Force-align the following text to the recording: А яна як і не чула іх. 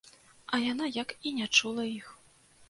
А 0.57 0.59
яна 0.71 0.87
як 0.95 1.13
і 1.29 1.35
не 1.41 1.47
чула 1.59 1.87
іх. 1.99 2.09